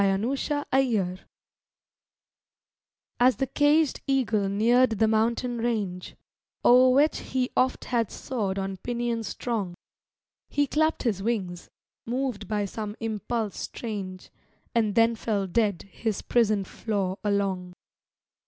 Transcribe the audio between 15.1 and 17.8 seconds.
fell dead his prison floor along.